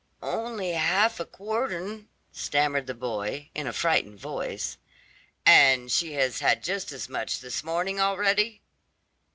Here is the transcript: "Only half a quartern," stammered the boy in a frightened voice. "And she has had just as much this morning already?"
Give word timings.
"Only 0.23 0.71
half 0.71 1.19
a 1.19 1.25
quartern," 1.25 2.07
stammered 2.31 2.87
the 2.87 2.95
boy 2.95 3.51
in 3.53 3.67
a 3.67 3.71
frightened 3.71 4.19
voice. 4.19 4.79
"And 5.45 5.91
she 5.91 6.13
has 6.13 6.39
had 6.39 6.63
just 6.63 6.91
as 6.91 7.07
much 7.07 7.39
this 7.39 7.63
morning 7.63 7.99
already?" 7.99 8.63